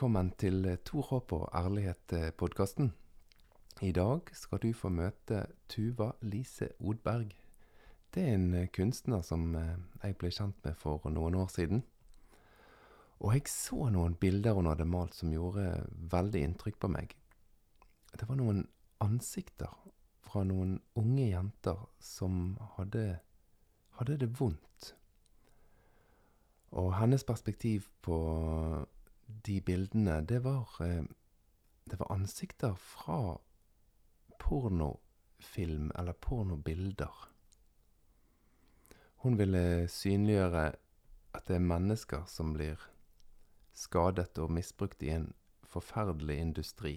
[0.00, 2.86] velkommen til Tor håp og ærlighet-podkasten.
[3.84, 7.34] I dag skal du få møte Tuva Lise Odberg.
[8.14, 11.82] Det er en kunstner som eh, jeg ble kjent med for noen år siden.
[13.20, 15.66] Og jeg så noen bilder hun hadde malt som gjorde
[16.14, 17.12] veldig inntrykk på meg.
[18.16, 18.62] Det var noen
[19.04, 19.74] ansikter
[20.24, 23.18] fra noen unge jenter som hadde,
[24.00, 24.94] hadde det vondt.
[26.72, 28.16] Og hennes perspektiv på
[29.46, 31.04] de bildene, det var eh,
[31.84, 33.38] Det var ansikter fra
[34.38, 37.28] pornofilm eller pornobilder.
[39.16, 40.72] Hun ville synliggjøre
[41.34, 42.78] at det er mennesker som blir
[43.74, 45.32] skadet og misbrukt i en
[45.64, 46.94] forferdelig industri.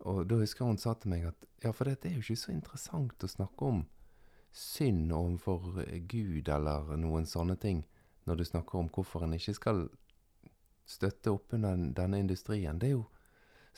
[0.00, 2.54] Og da husker hun sa til meg at ja, for det er jo ikke så
[2.54, 3.82] interessant å snakke om
[4.56, 7.84] synd overfor Gud eller noen sånne ting
[8.24, 9.84] når du snakker om hvorfor en ikke skal
[10.90, 12.78] støtte opp under denne industrien.
[12.80, 13.06] Det er jo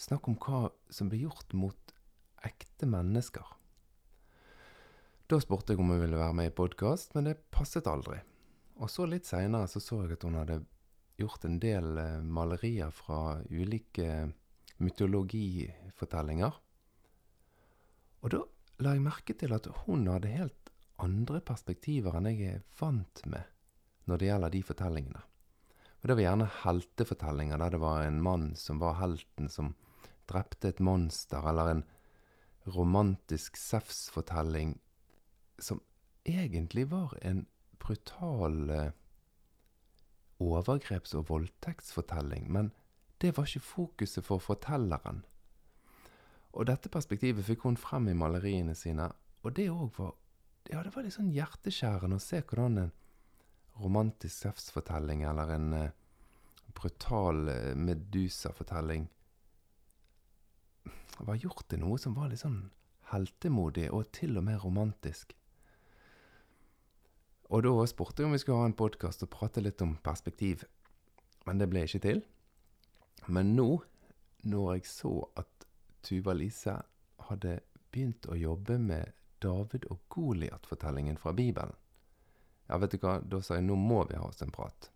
[0.01, 1.95] snakk om hva som blir gjort mot
[2.47, 3.47] ekte mennesker.
[5.31, 8.19] Da spurte jeg om hun ville være med i podkast, men det passet aldri.
[8.81, 10.63] Og så litt seinere så, så jeg at hun hadde
[11.21, 14.33] gjort en del eh, malerier fra ulike
[14.83, 16.59] mytologifortellinger.
[18.23, 18.43] Og da
[18.83, 23.49] la jeg merke til at hun hadde helt andre perspektiver enn jeg er vant med
[24.11, 25.23] når det gjelder de fortellingene.
[26.03, 29.75] Og Det var gjerne heltefortellinger der det var en mann som var helten som
[30.27, 31.84] drepte et monster, eller en
[32.67, 34.78] romantisk sefsfortelling
[35.59, 35.81] som
[36.27, 37.47] egentlig var en
[37.78, 38.92] brutal eh,
[40.42, 42.72] overgreps- og voldtektsfortelling, men
[43.22, 45.22] det var ikke fokuset for fortelleren.
[46.53, 49.11] Og dette perspektivet fikk hun frem i maleriene sine,
[49.42, 50.19] og det òg var
[50.70, 52.92] Ja, det var litt sånn hjerteskjærende å se hvordan en
[53.81, 55.91] romantisk sefsfortelling eller en eh,
[56.75, 59.09] brutal eh, Medusa-fortelling
[61.22, 62.65] var gjort til noe som var litt sånn
[63.12, 65.34] heltemodig og til og med romantisk.
[67.53, 70.65] Og da spurte jeg om vi skulle ha en podkast og prate litt om perspektiv,
[71.47, 72.22] men det ble ikke til.
[73.28, 73.83] Men nå,
[74.49, 75.66] når jeg så at
[76.03, 76.78] Tuva Lise
[77.28, 77.60] hadde
[77.93, 79.12] begynt å jobbe med
[79.43, 81.77] David og Goliat-fortellingen fra Bibelen,
[82.72, 84.88] ja, vet du hva, da sa jeg nå må vi ha oss en prat.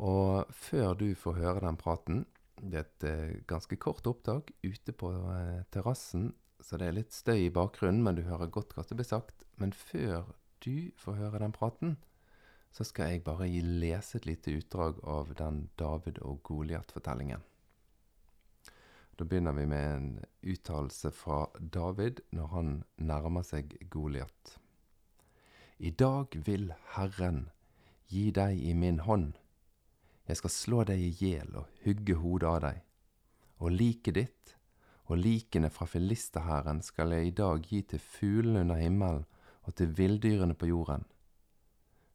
[0.00, 2.22] Og før du får høre den praten
[2.60, 7.14] Det er et eh, ganske kort opptak ute på eh, terrassen, så det er litt
[7.16, 9.46] støy i bakgrunnen, men du hører godt hva som blir sagt.
[9.56, 11.94] Men før du får høre den praten,
[12.68, 17.40] så skal jeg bare lese et lite utdrag av den David og Goliat-fortellingen.
[19.16, 20.10] Da begynner vi med en
[20.52, 24.60] uttalelse fra David når han nærmer seg Goliat.
[25.82, 27.46] I dag vil Herren
[28.12, 29.30] gi deg i min hånd.
[30.28, 32.82] Jeg skal slå deg i hjel og hugge hodet av deg.
[33.64, 34.52] Og liket ditt
[35.08, 39.24] og likene fra filisterhæren skal jeg i dag gi til fuglene under himmelen
[39.64, 41.06] og til villdyrene på jorden.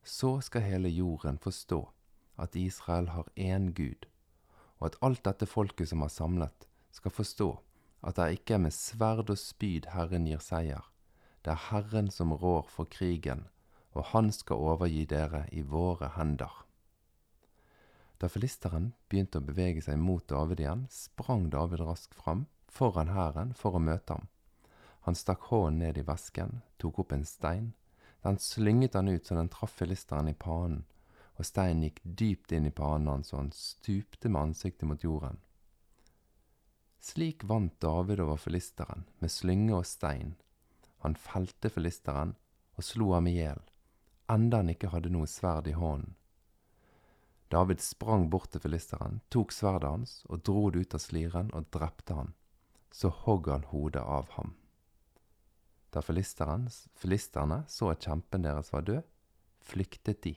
[0.05, 1.81] Så skal hele jorden forstå
[2.37, 4.05] at Israel har én Gud,
[4.77, 7.49] og at alt dette folket som har samlet, skal forstå
[8.05, 10.85] at det ikke er med sverd og spyd Herren gir seier,
[11.41, 13.47] det er Herren som rår for krigen,
[13.95, 16.51] og han skal overgi dere i våre hender.
[18.19, 23.53] Da filisteren begynte å bevege seg mot David igjen, sprang David raskt fram foran hæren
[23.55, 24.27] for å møte ham.
[25.07, 27.73] Han stakk hånden ned i vesken, tok opp en stein.
[28.23, 30.83] Den slynget han ut så den traff filisteren i panen,
[31.35, 35.37] og steinen gikk dypt inn i panen hans, og han stupte med ansiktet mot jorden.
[37.05, 40.33] Slik vant David over filisteren, med slynge og stein.
[41.05, 42.33] Han felte filisteren
[42.75, 43.61] og slo ham i hjel
[44.31, 46.15] enda han ikke hadde noe sverd i hånden.
[47.53, 51.67] David sprang bort til filisteren, tok sverdet hans og dro det ut av sliren og
[51.73, 52.33] drepte han.
[52.91, 54.55] Så hogg han hodet av ham.
[55.93, 59.05] Da filisterne så at kjempen deres var død,
[59.63, 60.33] flyktet de.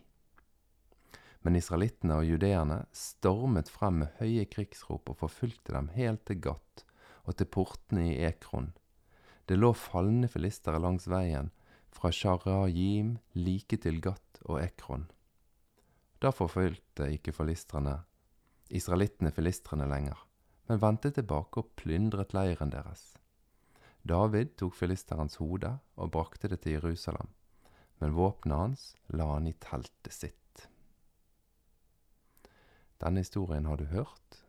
[1.43, 6.85] Men israelittene og judeerne stormet frem med høye krigsrop og forfulgte dem helt til Gat
[7.25, 8.73] og til portene i Ekron.
[9.49, 11.51] Det lå falne filistere langs veien
[11.99, 15.09] fra Sharajim like til Gat og Ekron.
[16.23, 17.97] Da forfulgte ikke filistrene,
[18.71, 20.19] israelittene filistrene lenger,
[20.71, 23.17] men vendte tilbake og plyndret leiren deres.
[24.07, 27.33] David tok filisterens hode og brakte det til Jerusalem,
[27.99, 30.69] men våpenet hans la han i teltet sitt.
[33.03, 34.43] Denne historien har du hørt.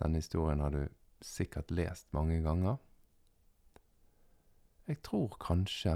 [0.00, 0.84] Denne historien har du
[1.24, 2.76] sikkert lest mange ganger.
[4.88, 5.94] Jeg tror kanskje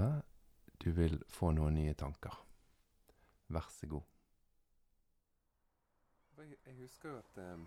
[0.83, 2.35] du vil få noen nye tanker.
[3.51, 4.05] Vær så god.
[6.39, 7.63] Jeg, husker jo at eh,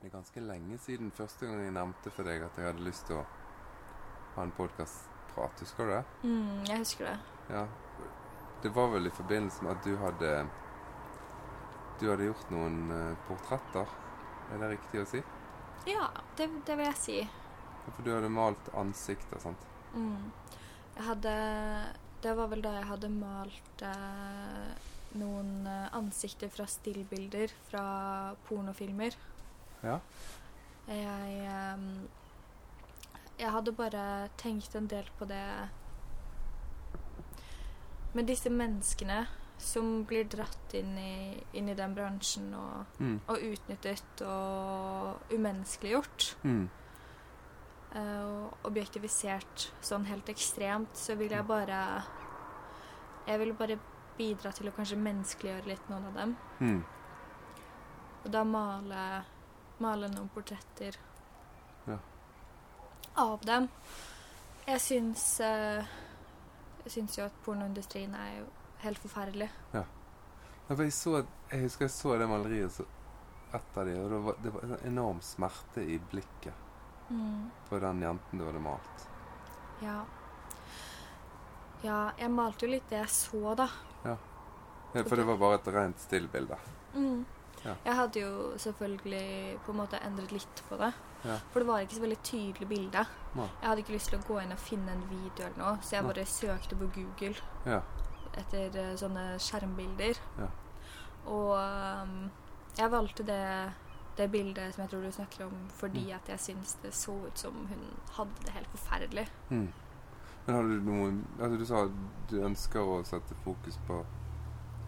[0.00, 3.06] det er ganske lenge siden første gang jeg nevnte for deg at jeg hadde lyst
[3.08, 3.22] til å
[4.34, 5.62] ha en podkastprat.
[5.64, 6.02] Husker du det?
[6.28, 7.16] Mm, jeg husker det.
[7.54, 7.64] Ja.
[8.60, 10.32] Det var vel i forbindelse med at du hadde
[12.00, 13.96] Du hadde gjort noen eh, portretter.
[14.50, 15.24] Er det riktig å si?
[15.88, 17.18] Ja, det, det vil jeg si.
[17.86, 19.64] For du hadde malt ansikter, sant?
[19.96, 20.28] Mm.
[20.96, 21.34] Jeg hadde
[22.22, 24.88] Det var vel da jeg hadde malt eh,
[25.20, 27.84] noen eh, ansikter fra stillbilder fra
[28.48, 29.16] pornofilmer.
[29.82, 29.98] Ja.
[30.90, 31.84] Jeg eh,
[33.40, 35.44] Jeg hadde bare tenkt en del på det
[38.12, 39.22] Med disse menneskene
[39.60, 43.18] som blir dratt inn i, inn i den bransjen og, Mm.
[43.28, 46.30] og utnyttet og umenneskeliggjort.
[46.42, 46.64] Mm.
[47.94, 51.80] Eh, og objektivisert sånn helt ekstremt, så vil jeg bare
[53.26, 53.78] Jeg vil bare
[54.18, 56.32] bidra til å kanskje menneskeliggjøre litt noen av dem.
[56.60, 56.84] Mm.
[58.24, 59.02] Og da male,
[59.78, 60.96] male noen portretter
[61.88, 61.98] Ja.
[63.16, 63.68] av dem.
[64.66, 65.84] Jeg syns eh,
[66.84, 68.46] Jeg syns jo at pornoindustrien er jo
[68.80, 69.50] helt forferdelig.
[69.74, 69.84] Ja,
[70.68, 72.84] for jeg, så, jeg husker jeg så det maleriet, så
[73.52, 76.54] ett av de, og det var, det var en enorm smerte i blikket
[77.10, 77.50] Mm.
[77.68, 79.06] på den jenten du hadde malt.
[79.82, 80.04] Ja.
[81.82, 83.66] Ja, jeg malte jo litt det jeg så, da.
[84.04, 84.16] Ja,
[85.06, 86.56] For det var bare et rent stillbilde.
[86.94, 87.24] Mm.
[87.64, 87.74] Ja.
[87.84, 90.92] Jeg hadde jo selvfølgelig på en måte endret litt på det.
[91.24, 91.36] Ja.
[91.52, 93.02] For det var ikke så veldig tydelig bilde.
[93.36, 93.48] Nei.
[93.60, 95.96] Jeg hadde ikke lyst til å gå inn og finne en video eller noe, så
[95.98, 96.12] jeg Nei.
[96.12, 97.34] bare søkte på Google
[97.68, 97.80] Ja.
[98.40, 100.20] etter eh, sånne skjermbilder.
[100.40, 100.48] Ja.
[101.28, 102.30] Og um,
[102.78, 103.42] jeg valgte det,
[104.20, 106.16] det bildet som jeg tror du snakker om, fordi Mm.
[106.16, 107.84] at jeg syns det så ut som hun
[108.18, 109.26] hadde det helt forferdelig.
[109.50, 109.68] Mm.
[110.46, 111.98] Men har du noen altså Du sa at
[112.30, 113.98] du ønsker å sette fokus på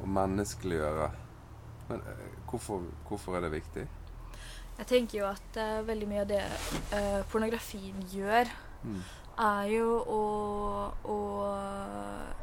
[0.02, 1.11] å menneskeliggjøre.
[1.88, 3.88] Men eh, hvorfor, hvorfor er det viktig?
[4.79, 6.43] Jeg tenker jo at uh, veldig mye av det
[6.93, 8.49] uh, pornografien gjør,
[8.82, 9.02] Mm.
[9.38, 10.23] er jo å,
[11.06, 11.19] å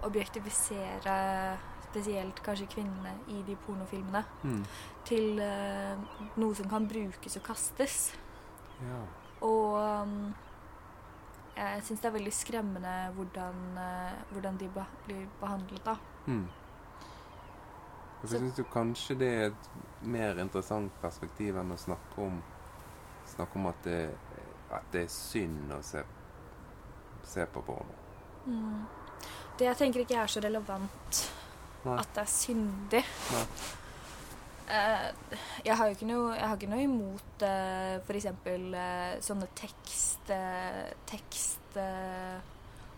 [0.07, 1.15] objektifisere
[1.89, 4.65] spesielt kanskje kvinnene i de pornofilmene Mm.
[5.05, 5.97] til eh,
[6.37, 8.13] noe som kan brukes og kastes.
[8.81, 9.01] Ja.
[9.41, 10.33] Og um,
[11.55, 15.95] jeg syns det er veldig skremmende hvordan, uh, hvordan de be blir behandlet, da.
[16.25, 16.47] Mm.
[18.21, 19.69] Jeg syns du kanskje det er et
[20.03, 22.41] mer interessant perspektiv enn å snakke om
[23.29, 24.09] Snakke om at det,
[24.73, 26.01] at det er synd å se,
[27.23, 27.93] se på porno.
[28.47, 28.79] Mm.
[29.59, 31.19] Det jeg tenker ikke er så relevant
[31.85, 31.97] Nei.
[31.99, 33.03] at det er syndig.
[34.69, 35.07] Eh,
[35.65, 38.27] jeg har jo ikke noe, jeg har ikke noe imot uh, f.eks.
[38.45, 40.29] Uh, sånne tekst...
[40.29, 42.37] Uh, tekst eh,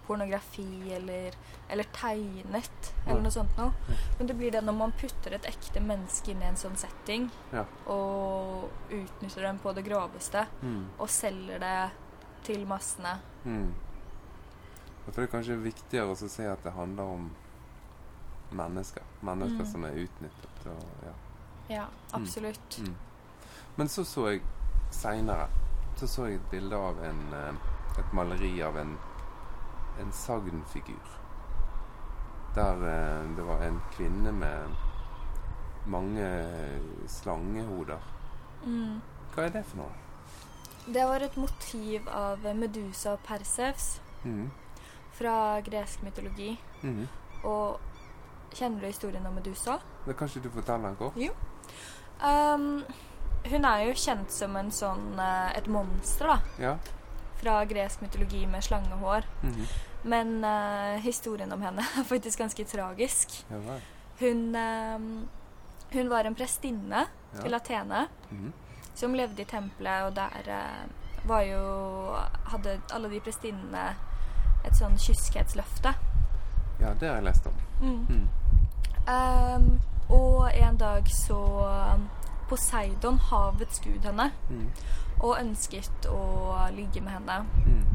[0.07, 1.35] pornografi eller,
[1.69, 3.71] eller tegnet eller noe sånt noe.
[4.17, 7.29] Men det blir det når man putter et ekte menneske inn i en sånn setting
[7.53, 7.63] Ja.
[7.87, 10.89] og utnytter dem på det groveste Mm.
[10.97, 11.77] og selger det
[12.43, 13.19] til massene.
[13.45, 13.71] Mm.
[15.05, 17.29] tror det er kanskje viktigere å si at det handler om
[18.51, 19.03] mennesker.
[19.21, 19.71] Mennesker Mm.
[19.71, 20.65] som er utnyttet.
[20.65, 21.13] Og, ja.
[21.75, 22.79] Ja, absolutt.
[22.79, 22.95] Mm.
[23.75, 24.41] Men så så jeg
[24.91, 25.47] seinere
[25.95, 27.53] Så så jeg et bilde av en eh,
[27.99, 28.97] Et maleri av en
[29.99, 31.19] En sagnfigur.
[32.55, 34.75] Der eh, det var en kvinne med
[35.85, 36.27] mange
[37.07, 37.99] slangehoder.
[38.65, 39.01] Mm.
[39.35, 39.91] Hva er det for noe?
[40.85, 44.49] Det var et motiv av Medusa og Persevs mm.
[45.11, 46.59] fra gresk mytologi.
[46.81, 47.07] Mm.
[47.43, 47.79] Og
[48.53, 49.79] kjenner du historien om Medusa?
[50.05, 51.33] Det kan ikke du fortelle den Jo.
[52.21, 52.83] Um,
[53.49, 56.39] hun er jo kjent som en sånn eh, et monster, da.
[56.61, 56.75] Ja?
[57.41, 59.25] Fra gresk mytologi med slangehår.
[59.41, 59.65] Mhm.
[60.03, 63.35] Men uh, historien om henne er faktisk ganske tragisk.
[63.51, 63.77] Ja.
[64.19, 65.27] Hun, um,
[65.93, 67.41] hun var en prestinne Ja.
[67.41, 68.51] til Atene Mhm.
[68.95, 72.15] som levde i tempelet, og der uh, var jo
[72.51, 73.95] Hadde alle de prestinnene
[74.65, 75.93] et sånn kyskhetsløfte.
[76.81, 77.53] Ja, det har jeg lest om.
[77.81, 78.27] Mm.
[79.07, 79.79] Ehm,
[80.09, 81.37] og en dag så
[81.95, 82.09] um,
[82.49, 84.65] Poseidon, havets gud, henne mm.
[85.23, 86.19] og ønsket å
[86.75, 87.37] ligge med henne.
[87.65, 87.85] Mm.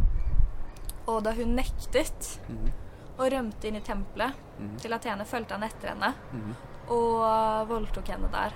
[1.07, 2.71] Og da hun nektet mm.
[3.19, 4.79] og rømte inn i tempelet Mhm.
[4.81, 6.55] til Atene, fulgte han etter henne Mhm.
[6.89, 8.55] og voldtok henne der.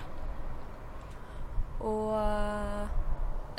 [1.80, 2.88] Og uh,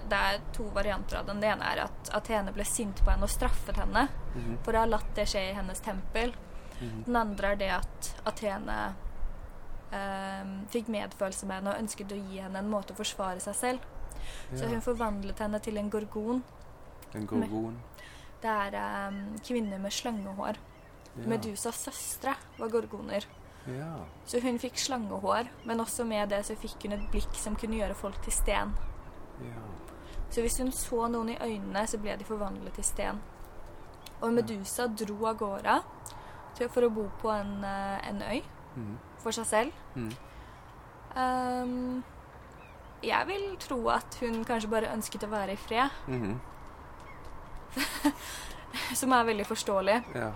[0.10, 1.40] det er to varianter av den.
[1.40, 4.58] Det ene er at Atene ble sint på henne og straffet henne Mhm.
[4.64, 6.34] for å ha latt det skje i hennes tempel.
[6.82, 7.04] Mhm.
[7.06, 8.78] Den andre er det at Athene
[9.92, 13.56] eh, fikk medfølelse med henne og ønsket å gi henne en måte å forsvare seg
[13.56, 13.80] selv.
[14.54, 16.44] Så hun forvandlet henne til en gorgon.
[17.16, 17.78] En gorgon.
[18.42, 20.58] Det er eh, kvinner med slangehår.
[21.16, 21.28] Ja.
[21.28, 23.26] Medusas søstre var gorgoner.
[23.68, 24.06] Ja.
[24.26, 27.78] Så hun fikk slangehår, men også med det så fikk hun et blikk som kunne
[27.78, 28.74] gjøre folk til sten.
[29.42, 29.68] ja.
[30.32, 33.18] Så hvis hun så noen i øynene, så ble de forvandlet til sten.
[34.22, 35.74] Og Medusa dro av gårde
[36.56, 38.42] til, for å bo på en, eh, en øy
[38.76, 38.98] Mm.
[39.20, 39.72] for seg selv.
[39.96, 40.12] Mm.
[41.16, 42.04] Um,
[43.04, 46.40] jeg vil tro at hun kanskje bare ønsket å være i fred, Mhm.
[48.96, 49.98] som er veldig forståelig.
[50.16, 50.32] Ja.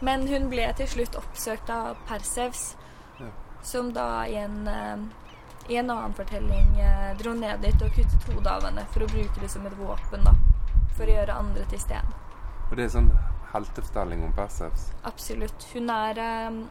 [0.00, 2.76] Men hun ble til slutt oppsøkt av Persevs,
[3.20, 3.30] Ja.
[3.62, 4.96] som da i en, eh,
[5.72, 9.06] i en annen fortelling eh, dro ned dit og kuttet hodet av henne for å
[9.10, 10.32] bruke det som et våpen, da.
[10.96, 12.06] For å gjøre andre til sten.
[12.70, 13.10] Og det er sånn
[13.52, 14.90] heltefortelling om Perseus?
[15.02, 15.66] Absolutt.
[15.72, 16.62] Hun er um,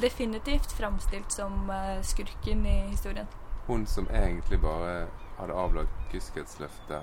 [0.00, 3.26] definitivt framstilt som uh, skurken i historien.
[3.66, 5.06] Hun som egentlig bare
[5.38, 7.02] hadde avlagt Kyskhetsløftet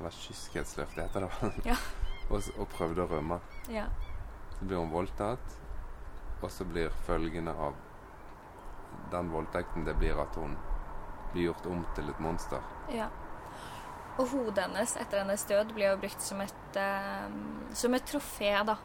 [0.00, 1.76] eller Kyskhetsløftet heter det vel, Ja.
[2.30, 3.38] og, og prøvde å rømme.
[3.70, 3.86] Ja.
[4.56, 5.56] Så blir hun voldtatt,
[6.40, 7.76] og så blir følgene av
[9.12, 10.56] den voldtekten det blir at hun
[11.32, 12.62] blir gjort om til et monster.
[12.92, 13.10] ja.
[14.18, 17.28] Og hodet hennes etter hennes død ble jo brukt som et, eh,
[17.74, 18.76] som et trofé, da.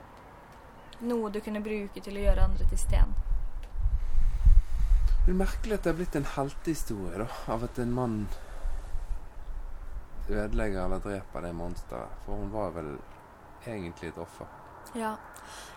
[1.02, 3.16] Noe du kunne bruke til å gjøre andre til sten.
[5.26, 8.20] Det er merkelig at det er blitt en heltehistorie, da, av at en mann
[10.30, 12.22] ødelegger eller dreper det monsteret.
[12.26, 12.96] For hun var vel
[13.66, 14.46] egentlig et offer.
[14.96, 15.16] Ja.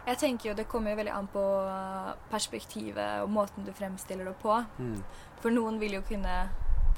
[0.06, 4.30] Jeg tenker jo det kommer jo veldig an på eh, perspektivet og måten du fremstiller
[4.30, 4.54] det på.
[4.78, 5.02] Mm.
[5.42, 6.36] For noen vil jo kunne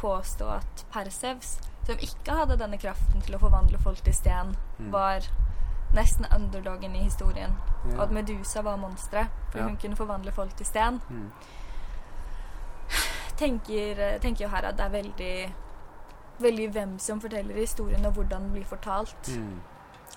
[0.01, 4.91] påstå at Persevs, som ikke hadde denne kraften til å forvandle folk til sten, Mm.
[4.93, 5.21] var
[5.95, 7.55] nesten underdogen i historien.
[7.97, 9.65] Og at Medusa var monsteret, for Ja.
[9.65, 11.01] hun kunne forvandle folk til sten.
[11.11, 11.31] Mm.
[13.37, 15.53] Tenker, tenker jo her at det er veldig
[16.41, 19.61] Veldig hvem som forteller historien, og hvordan den blir fortalt, Mm.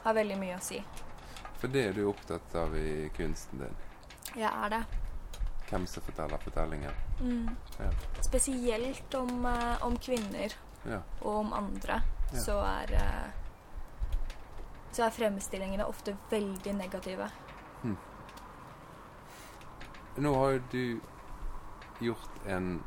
[0.05, 0.81] har veldig mye å si.
[1.57, 3.75] For det er du opptatt av i kunsten din.
[4.35, 4.85] Jeg er det.
[5.73, 6.91] Hvem som forteller fortellingen.
[7.19, 7.47] Mm.
[7.79, 7.89] Ja.
[8.21, 10.53] Spesielt om, eh, om kvinner
[10.85, 10.99] Ja.
[11.21, 12.01] og om andre,
[12.33, 12.39] Ja.
[12.39, 13.31] så er eh,
[14.93, 17.29] så er fremstillingene ofte veldig negative.
[20.17, 20.99] Nå har jo du
[22.05, 22.83] gjort en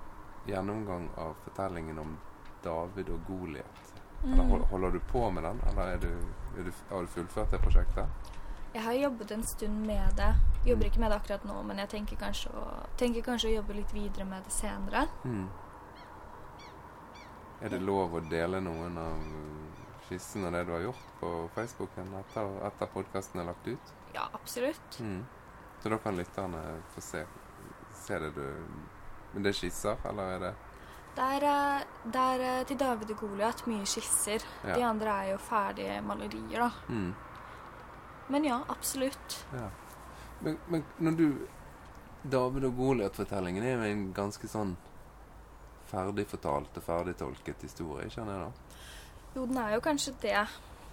[0.47, 2.17] gjennomgang av fortellingen om
[2.63, 3.93] David og Goliat.
[4.25, 4.39] Mm.
[4.71, 6.13] Holder du på med den, eller er du,
[6.59, 8.07] er du, har du fullført det prosjektet?
[8.77, 10.35] Jeg har jobbet en stund med det.
[10.67, 10.91] Jobber Mm.
[10.91, 12.65] ikke med det akkurat nå, men jeg tenker kanskje å,
[12.97, 15.07] tenker kanskje å jobbe litt videre med det senere.
[15.25, 15.49] Mm.
[17.63, 19.23] Er det lov å dele noen av
[20.09, 23.95] skissene av det du har gjort på Facebooken etter, etter podkasten er lagt ut?
[24.13, 25.01] Ja, absolutt.
[25.01, 25.25] Mm.
[25.81, 27.25] Så da kan lytterne få se,
[27.95, 28.65] se det du
[29.33, 30.55] Men det er skisser, eller er det
[31.17, 34.45] Det er, eh, eh, til David og Goliat mye skisser.
[34.65, 34.75] Ja.
[34.75, 36.71] De andre er jo ferdige malerier, da.
[36.89, 37.15] mm.
[38.29, 39.47] Men ja, absolutt.
[39.53, 39.69] Ja.
[40.41, 41.29] Men, men når du
[42.27, 44.75] David og Goliat-fortellingen er jo en ganske sånn
[45.87, 48.79] ferdigfortalt og ferdigtolket historie, kjenner jeg da.
[49.37, 50.41] Jo, den er jo kanskje det.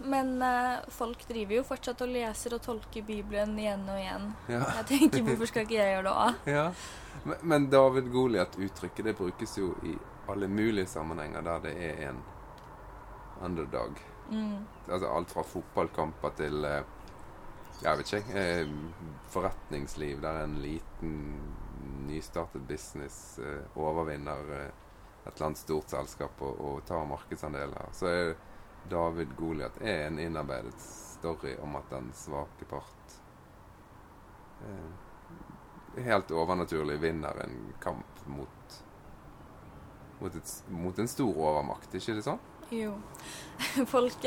[0.03, 4.29] Men eh, folk driver jo fortsatt og leser og tolker Bibelen igjen og igjen.
[4.51, 4.61] Ja.
[4.81, 6.47] Jeg tenker, hvorfor skal ikke jeg gjøre det òg?
[6.57, 6.65] ja.
[7.23, 9.93] Men, men David Goliat-uttrykket det brukes jo i
[10.29, 12.19] alle mulige sammenhenger der det er en
[13.43, 14.01] underdog.
[14.31, 14.65] Mm.
[14.89, 16.83] Altså alt fra fotballkamper til eh,
[17.81, 18.67] jeg vet ikke, eh,
[19.33, 21.15] forretningsliv der en liten
[22.07, 24.71] nystartet business eh, overvinner eh,
[25.25, 27.89] et eller annet stort selskap og, og tar markedsandeler.
[27.95, 28.33] Så er
[28.91, 33.19] David Goliat en innarbeidet story om at den svake part
[35.99, 38.77] helt overnaturlig vinner en kamp mot
[40.19, 42.39] mot, et, mot en stor overmakt, ikke det sånn?
[42.71, 42.93] Jo.
[43.93, 44.23] Folk,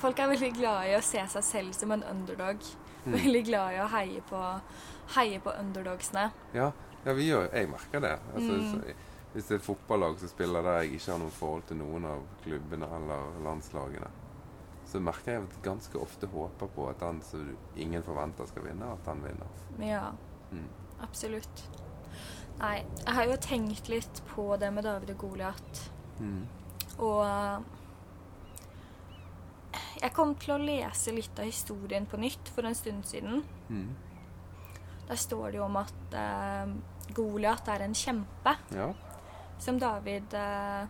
[0.00, 2.64] folk er veldig glad i å se seg selv som en underdog.
[3.08, 3.14] Mm.
[3.16, 4.40] Veldig glad i å heie på,
[5.16, 6.26] heie på underdogsene.
[6.54, 6.70] Ja,
[7.04, 8.18] ja vi gjør, jeg merker det.
[8.34, 8.70] Altså, Mm.
[8.72, 8.94] så,
[9.32, 12.04] hvis det er et fotballag som spiller der jeg ikke har noe forhold til noen
[12.04, 14.08] av klubbene eller landslagene,
[14.88, 18.62] så merker jeg at jeg ganske ofte håper på at den som ingen forventer skal
[18.64, 19.46] vinne, at den vinner.
[19.78, 20.12] Ja,
[20.50, 20.68] Mm.
[21.02, 21.64] absolutt.
[22.58, 25.90] Nei, jeg har jo tenkt litt på det med David og Goliat.
[26.20, 26.46] Mm.
[26.98, 27.64] Og
[30.00, 33.42] jeg kom til å lese litt av historien på nytt for en stund siden.
[33.68, 33.94] Mm.
[35.08, 36.66] Der står det jo om at eh,
[37.16, 38.90] Goliat er en kjempe Ja.
[39.58, 40.86] som David eh,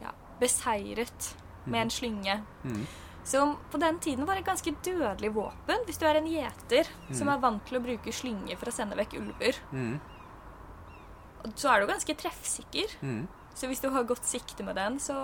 [0.00, 1.34] ja, beseiret
[1.66, 2.38] med en slynge.
[2.64, 2.84] Mm.
[3.28, 7.26] Som på den tiden var et ganske dødelig våpen hvis du er en gjeter som
[7.28, 7.34] Mm.
[7.34, 9.58] er vant til å bruke slynge for å sende vekk ulver.
[9.72, 9.98] Mm.
[11.54, 12.94] Så er du ganske treffsikker.
[13.02, 13.26] Mm.
[13.54, 15.14] Så hvis du har godt sikte med den, så,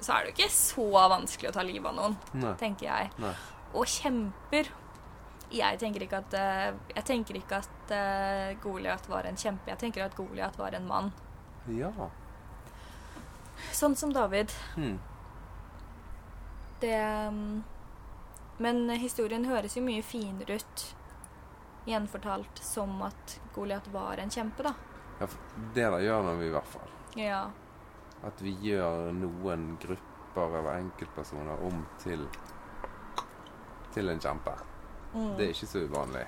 [0.00, 2.52] så er det jo ikke så vanskelig å ta livet av noen, Nei.
[2.60, 3.12] tenker jeg.
[3.22, 3.32] Nei.
[3.76, 4.72] Og kjemper
[5.46, 9.70] Jeg tenker ikke at, eh, jeg tenker ikke at uh, Goliat var en kjempe.
[9.70, 11.12] Jeg tenker at Goliat var en mann.
[11.70, 11.92] Ja.
[13.70, 14.50] Sånn som David.
[14.74, 14.98] Hmm.
[16.82, 16.98] Det
[17.30, 17.62] um,
[18.58, 20.84] Men historien høres jo mye finere ut
[21.86, 24.74] gjenfortalt som at Goliat var en kjempe, da.
[25.20, 25.28] ja
[25.76, 26.90] det da gjør vi i hvert fall.
[27.14, 27.44] Ja.
[28.24, 32.24] At vi gjør noen grupper eller enkeltpersoner om til
[33.96, 34.52] til en kjempe.
[35.14, 35.36] Mm.
[35.36, 36.26] Det er ikke så uvanlig.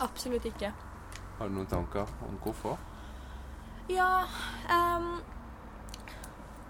[0.00, 0.70] Absolutt ikke.
[1.38, 2.78] Har du noen tanker om hvorfor?
[3.90, 4.22] Ja
[4.70, 5.18] um,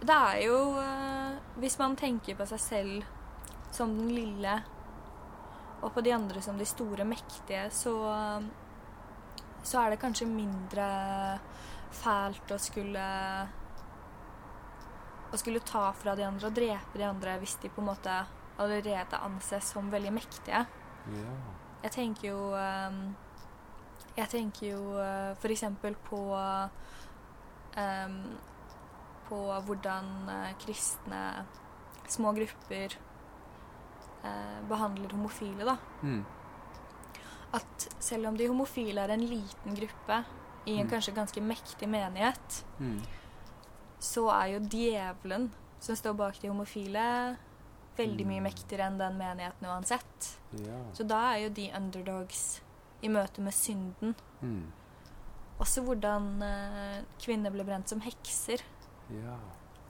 [0.01, 3.09] Det er jo uh, Hvis man tenker på seg selv
[3.71, 4.57] som den lille,
[5.79, 7.93] og på de andre som de store, mektige, så
[9.63, 10.89] Så er det kanskje mindre
[11.93, 13.05] fælt å skulle
[15.31, 18.15] Å skulle ta fra de andre og drepe de andre hvis de på en måte
[18.61, 20.65] allerede anses som veldig mektige.
[21.15, 21.35] Ja.
[21.85, 23.15] Jeg tenker jo um,
[24.19, 28.19] Jeg tenker jo uh, for eksempel på um,
[29.31, 31.23] På hvordan uh, kristne
[32.11, 32.99] små grupper
[34.27, 35.77] uh, behandler homofile, da.
[36.03, 36.25] Mm.
[37.55, 40.25] At selv om de homofile er en liten gruppe
[40.67, 40.91] i en Mm.
[40.91, 43.01] kanskje ganske mektig menighet, Hmm.
[44.01, 47.37] Så er jo djevelen som står bak de homofile,
[47.97, 48.47] veldig mye Mm.
[48.49, 50.29] mektigere enn den menigheten uansett.
[50.57, 50.79] Ja.
[50.97, 52.61] Så da er jo de underdogs
[53.03, 54.15] i møte med synden.
[54.41, 54.73] Mm.
[55.61, 58.61] Også hvordan eh, kvinner ble brent som hekser.
[59.13, 59.37] Ja.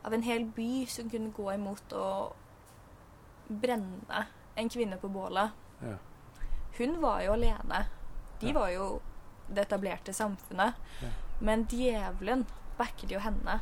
[0.05, 2.33] Av en hel by som kunne gå imot å
[3.49, 4.27] brenne
[4.57, 5.51] en kvinne på bålet.
[5.83, 5.97] Ja.
[6.79, 7.85] Hun var jo alene.
[8.41, 9.01] De var jo
[9.51, 10.75] det etablerte samfunnet.
[11.03, 11.09] Ja.
[11.41, 12.47] Men djevelen
[12.79, 13.61] backet jo henne.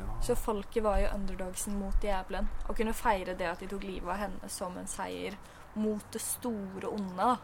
[0.00, 0.18] Ja.
[0.24, 2.48] Så folket var jo underdogsen mot djevelen.
[2.68, 5.36] Og kunne feire det at de tok livet av henne som en seier
[5.74, 7.34] mot det store onde.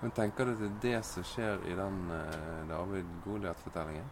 [0.00, 4.06] Men tenker du det er det som skjer i den uh, David Goliat-fortellingen?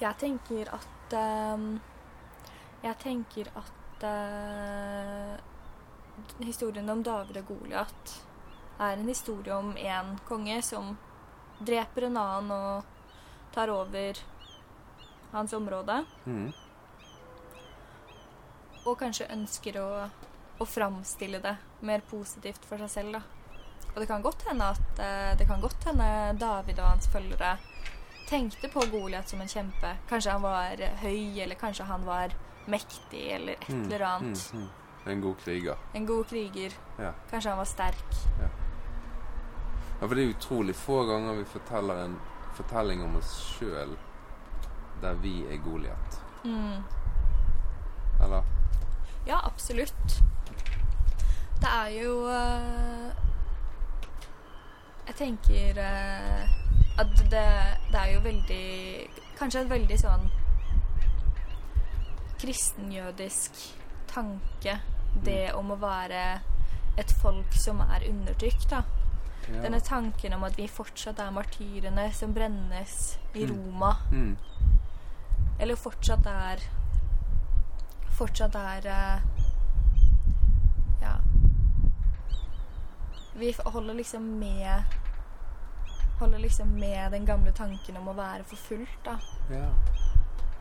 [0.00, 1.66] Jeg tenker at uh,
[2.82, 5.34] Jeg tenker at uh,
[6.42, 8.14] historien om David og Goliat
[8.78, 10.96] er en historie om en konge som
[11.62, 14.18] dreper en annen og tar over
[15.30, 16.04] hans område.
[16.24, 16.50] Hmm.
[18.86, 19.88] Og kanskje ønsker å,
[20.60, 23.12] å framstille det mer positivt for seg selv.
[23.12, 23.22] da.
[23.94, 26.08] Og det kan godt hende at eh, det kan godt hende
[26.40, 27.56] David og hans følgere
[28.28, 29.94] tenkte på Goliat som en kjempe.
[30.08, 32.32] Kanskje han var høy, eller kanskje han var
[32.66, 33.84] mektig, eller et Hmm.
[33.84, 34.50] eller annet.
[34.54, 35.10] Mm, mm.
[35.12, 35.76] En god kriger.
[35.94, 36.72] En god kriger.
[36.98, 37.12] Ja.
[37.30, 38.14] Kanskje han var sterk.
[38.40, 42.16] Ja, for det er utrolig få ganger vi forteller en
[42.56, 43.94] fortelling om oss sjøl
[45.02, 46.18] der vi er Goliat.
[46.44, 46.82] Mm.
[48.24, 48.42] Eller?
[49.26, 50.18] Ja, absolutt.
[51.60, 53.10] Det er jo eh,
[55.06, 56.48] Jeg tenker eh,
[57.00, 57.44] at det,
[57.92, 58.64] det er jo veldig
[59.38, 60.26] Kanskje en veldig sånn
[62.44, 63.60] kristenjødisk
[64.10, 64.74] tanke,
[65.24, 66.24] det om å være
[67.00, 68.82] et folk som er undertrykt, da.
[69.48, 69.62] Ja.
[69.64, 73.50] Denne tanken om at vi fortsatt er martyrene som brennes i Mm.
[73.54, 73.92] Roma.
[74.10, 74.36] Hmm.
[75.58, 76.60] Eller fortsatt er
[78.14, 79.20] Fortsatt er eh,
[81.02, 81.14] Ja.
[83.34, 84.82] Vi holder liksom med
[86.20, 89.16] Holder liksom med den gamle tanken om å være forfulgt, da.
[89.50, 89.70] Ja.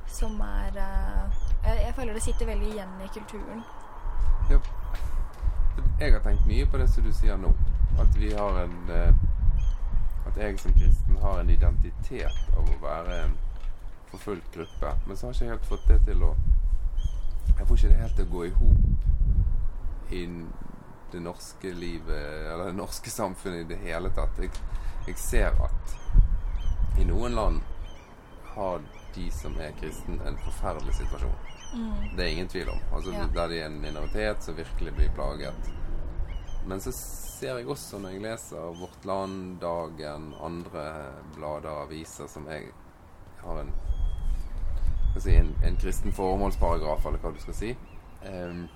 [0.10, 3.62] Som er eh, jeg, jeg føler det sitter veldig igjen i kulturen.
[4.50, 4.60] ja.
[6.00, 7.54] Jeg har tenkt mye på det som du sier nå.
[8.02, 9.14] At vi har en eh,
[10.28, 13.38] At jeg som kristen har en identitet av å være en
[14.12, 14.94] forfulgt gruppe.
[15.06, 16.34] Men så har jeg ikke helt fått det til å
[17.58, 20.24] Jeg får ikke det helt til å gå i hop i
[21.14, 24.40] det norske livet, eller det norske samfunnet i det hele tatt.
[24.42, 24.52] Jeg,
[25.08, 25.96] jeg ser at
[27.00, 27.62] i noen land
[28.56, 28.82] har
[29.16, 31.38] de som er kristen, en forferdelig situasjon.
[31.74, 32.18] Mm.
[32.18, 32.82] Det er ingen tvil om.
[32.94, 33.26] Altså, Ja.
[33.34, 35.72] Der de er en minoritet som virkelig blir plaget.
[36.66, 40.86] Men så ser jeg også når jeg leser Vårt Land, Dagen, andre
[41.36, 42.70] blader aviser som jeg
[43.42, 43.74] har en
[45.22, 47.76] si, en, en kristen formålsparagraf, eller hva du skal si.
[48.26, 48.68] um,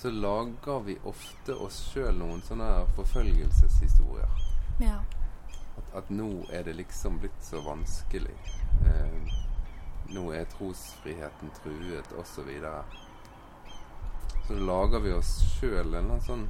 [0.00, 4.38] så lager vi ofte oss sjøl noen sånne forfølgelseshistorier.
[4.80, 5.02] Ja.
[5.76, 8.32] At, at nå er det liksom blitt så vanskelig.
[8.86, 9.28] Um,
[10.10, 12.32] nå er trosfriheten truet, osv.
[12.32, 12.84] Så, videre.
[14.46, 16.48] så lager vi oss sjøl en sånn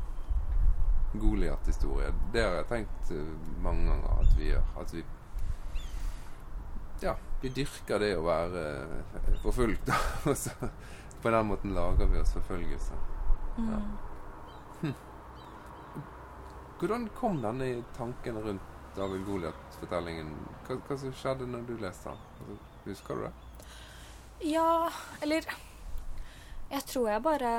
[1.13, 2.13] Goliat-historie.
[2.33, 4.69] Det har jeg tenkt eh, mange ganger at vi gjør.
[4.79, 5.03] At vi
[7.03, 9.99] Ja, vi dyrker det å være eh, forfulgt, da.
[10.31, 10.55] Og så
[11.21, 12.97] på den måten lager vi oss forfølgelse.
[13.59, 13.73] Mm.
[13.75, 13.81] Ja.
[16.81, 20.31] Hvordan kom denne tanken rundt David Goliat-fortellingen?
[20.65, 22.61] Hva, hva som skjedde når du leste den?
[22.87, 23.33] Husker du det?
[24.49, 24.89] Ja,
[25.21, 25.45] eller
[26.71, 27.53] Jeg tror jeg bare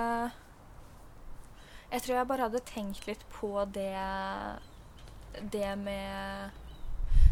[1.92, 3.94] Jeg tror jeg bare hadde tenkt litt på det
[5.54, 6.50] Det med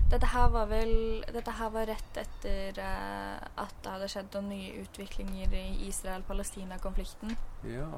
[0.09, 4.49] Dette her var vel Dette her var rett etter uh, at det hadde skjedd noen
[4.49, 7.35] nye utviklinger i Israel-Palestina-konflikten.
[7.69, 7.89] Ja.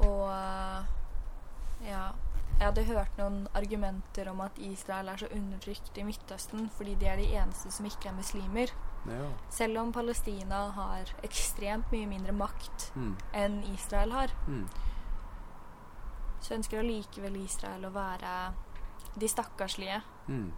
[0.00, 0.80] Og uh,
[1.86, 2.08] ja
[2.58, 7.06] Jeg hadde hørt noen argumenter om at Israel er så undertrykt i Midtøsten fordi de
[7.08, 8.72] er de eneste som ikke er muslimer.
[9.08, 9.28] ja.
[9.50, 13.16] Selv om Palestina har ekstremt mye mindre makt Mm.
[13.32, 14.66] enn Israel har, Mm.
[16.40, 18.52] så ønsker allikevel Israel å være
[19.14, 20.00] de stakkarslige.
[20.28, 20.50] Mm.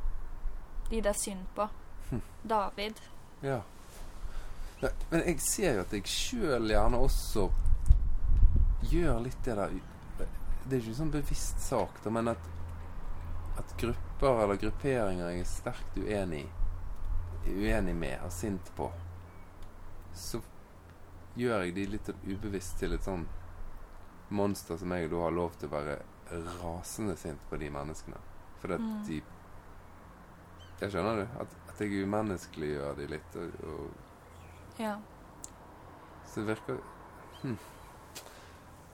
[0.90, 1.68] De det er synd på.
[2.10, 2.22] Hm.
[2.42, 3.00] David.
[3.40, 3.60] Ja.
[4.82, 7.48] Nei, Men jeg ser jo at jeg sjøl gjerne også
[8.90, 9.76] gjør litt det der
[10.18, 12.42] Det er ikke sånn bevisst sak, da, men at,
[13.58, 16.44] at grupper eller grupperinger jeg er sterkt uenig
[17.46, 18.90] uenig med, og sint på,
[20.14, 20.40] så
[21.34, 23.24] gjør jeg de litt ubevisst til et sånn
[24.32, 25.96] monster som jeg da har lov til å være
[26.60, 28.20] rasende sint på de menneskene.
[28.62, 29.04] Fordi at Mm.
[29.08, 29.20] de
[30.82, 31.26] Jeg skjønner du?
[31.40, 33.36] At, at jeg umenneskeliggjør de litt.
[33.36, 33.90] Og, og,
[34.78, 34.96] Ja.
[36.26, 36.78] så det virker
[37.42, 37.58] hm.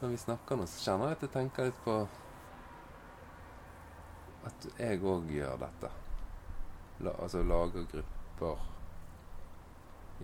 [0.01, 1.95] Når vi snakker nå, så kjenner jeg at jeg tenker litt på
[4.47, 5.91] at jeg òg gjør dette.
[7.05, 8.59] La, altså lager grupper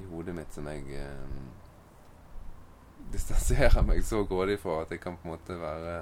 [0.00, 1.34] i hodet mitt som jeg eh,
[3.14, 5.96] distanserer meg så grådig fra at jeg kan på en måte være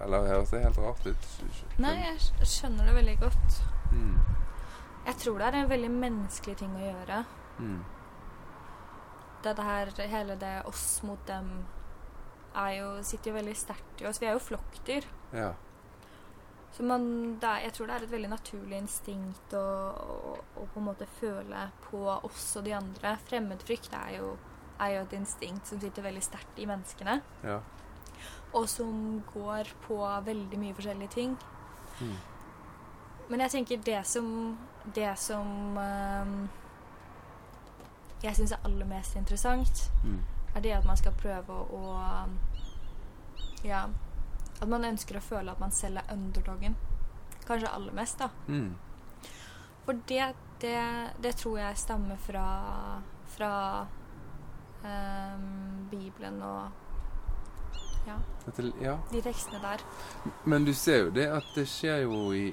[0.00, 1.28] Eller høres det helt rart ut?
[1.80, 3.60] Nei, jeg skjønner det veldig godt.
[3.92, 4.18] Mm.
[5.08, 7.22] Jeg tror det er en veldig menneskelig ting å gjøre.
[7.58, 7.78] Mm.
[9.46, 11.48] Dette her, hele det oss mot dem,
[12.58, 14.20] er jo, sitter jo veldig sterkt i oss.
[14.20, 15.08] Vi er jo flokkdyr.
[15.32, 15.54] Ja.
[16.76, 19.64] Så man, er, jeg tror det er et veldig naturlig instinkt å,
[19.98, 23.16] å, å på en måte føle på oss og de andre.
[23.30, 24.34] Fremmedfrykt er jo,
[24.76, 27.20] er jo et instinkt som sitter veldig sterkt i menneskene.
[27.46, 27.62] Ja.
[28.54, 31.36] Og som går på veldig mye forskjellige ting.
[32.00, 32.14] Mm.
[33.28, 34.56] Men jeg tenker det som
[34.94, 36.48] Det som ehm,
[38.22, 40.20] jeg syns er aller mest interessant, Mm.
[40.56, 42.28] er det at man skal prøve å
[43.64, 43.84] Ja.
[44.62, 46.76] At man ønsker å føle at man selv er underdogen.
[47.46, 48.28] Kanskje aller mest, da.
[48.48, 48.74] Mm.
[49.84, 53.86] For det, det, det tror jeg stammer fra, fra
[54.84, 56.70] um, Bibelen og
[58.08, 58.16] ja,
[58.46, 58.96] Dette, ja.
[59.12, 59.84] de tekstene der.
[60.44, 62.48] Men du ser jo det at det skjer jo i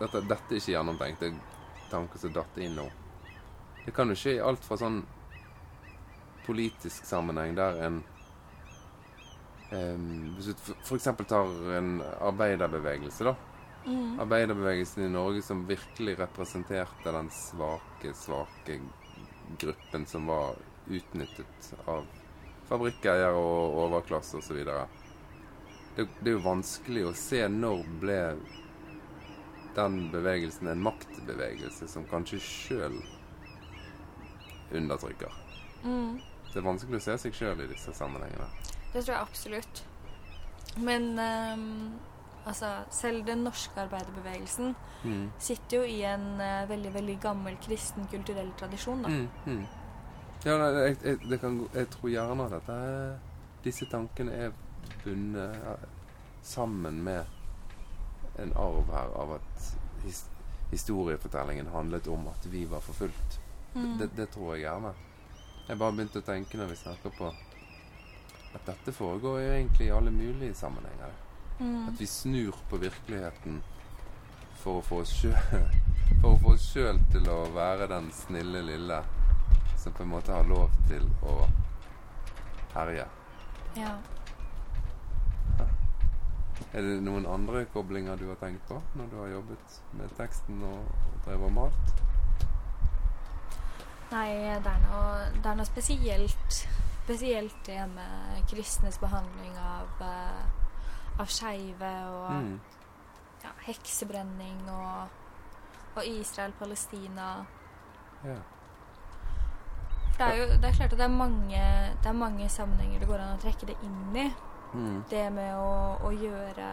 [0.00, 1.20] Dette, dette er ikke gjennomtenkt.
[1.20, 2.86] Det er tanker som datt inn nå.
[3.84, 5.02] Det kan jo skje i alt fra sånn
[6.46, 8.00] politisk sammenheng der en
[9.70, 11.10] um, Hvis du f.eks.
[11.28, 13.36] tar en arbeiderbevegelse, da.
[13.84, 14.18] Mm.
[14.24, 18.80] Arbeiderbevegelsen i Norge som virkelig representerte den svake, svake
[19.60, 20.58] gruppen som var
[20.90, 22.06] utnyttet av
[22.70, 24.62] fabrikkeiere og overklasse osv.
[25.96, 28.20] Det, det er jo vanskelig å se når ble
[29.76, 32.98] den bevegelsen en maktbevegelse som kanskje sjøl
[34.74, 35.34] undertrykker.
[35.84, 36.20] Mm.
[36.50, 38.48] Det er vanskelig å se seg sjøl i disse sammenhengene.
[38.92, 39.82] Det tror jeg absolutt.
[40.78, 41.66] Men um,
[42.44, 45.30] altså, selv den norske arbeiderbevegelsen Mm.
[45.38, 49.08] sitter jo i en uh, veldig, veldig gammel kristen kulturell tradisjon, da.
[49.08, 49.62] Mm, mm.
[50.44, 52.76] Ja, jeg, jeg, det kan, jeg tror gjerne at dette,
[53.64, 54.54] disse tankene er
[55.04, 55.56] bundet
[56.42, 59.66] sammen med en arv her av at
[60.04, 60.22] his,
[60.70, 63.40] historiefortellingen handlet om at vi var forfulgt.
[63.74, 63.98] Mm.
[63.98, 64.94] Det, det tror jeg gjerne.
[65.68, 67.28] Jeg bare begynte å tenke når vi snakker på
[68.50, 71.12] at dette foregår jo egentlig i alle mulige sammenhenger.
[71.60, 71.88] Mm.
[71.88, 73.60] At vi snur på virkeligheten
[74.62, 75.12] For å få oss
[76.72, 78.98] sjøl til å være den snille lille
[79.80, 81.36] som på en måte har lov til å
[82.74, 83.06] herje.
[83.78, 83.94] Ja.
[86.70, 90.60] Er det noen andre koblinger du har tenkt på når du har jobbet med teksten
[90.62, 90.92] og
[91.24, 91.94] drevet og malt?
[94.10, 94.28] Nei,
[94.62, 96.62] det er noe, det er noe spesielt
[97.10, 102.60] Spesielt det med kristnes behandling av, eh, av skeive og Mm.
[103.42, 105.08] ja, heksebrenning og,
[105.96, 107.46] og Israel-Palestina.
[108.24, 108.36] Ja.
[110.20, 111.60] Det er jo det er klart at det er, mange,
[112.02, 114.26] det er mange sammenhenger det går an å trekke det inn i.
[114.74, 114.98] Mm.
[115.10, 115.70] Det med å,
[116.06, 116.66] å gjøre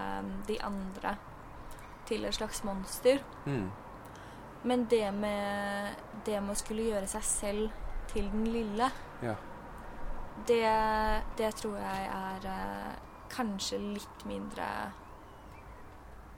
[0.49, 1.15] de andre
[2.07, 3.23] til et slags monster.
[3.47, 3.69] Mm.
[4.67, 5.95] Men det med,
[6.27, 8.91] det med å skulle gjøre seg selv til den lille,
[9.23, 9.33] Ja.
[10.47, 10.63] det,
[11.39, 12.93] det tror jeg er eh,
[13.33, 14.67] kanskje litt mindre